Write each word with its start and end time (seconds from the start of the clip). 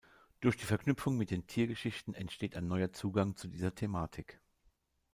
Durch 0.39 0.57
die 0.57 0.65
Verknüpfung 0.65 1.15
mit 1.15 1.29
den 1.29 1.45
Tiergeschichten 1.45 2.15
entsteht 2.15 2.55
ein 2.55 2.67
neuer 2.67 2.91
Zugang 2.91 3.35
zu 3.35 3.47
dieser 3.47 3.75
Thematik. 3.75 4.41